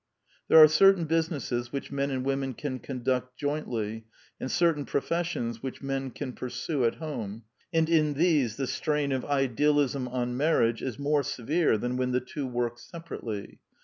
[0.47, 4.05] There are certain businesses which men and women can conduct jointly,
[4.39, 9.23] and certain professions which men can pursue at home; and in these the strain of
[9.23, 13.59] idealism on marriage is more severe than when the two work separately.